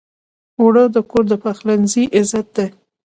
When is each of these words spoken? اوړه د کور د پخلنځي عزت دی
اوړه 0.59 0.83
د 0.95 0.97
کور 1.09 1.23
د 1.31 1.33
پخلنځي 1.43 2.03
عزت 2.17 2.47
دی 2.55 2.67